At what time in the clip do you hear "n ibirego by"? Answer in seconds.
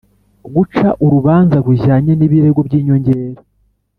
2.15-2.73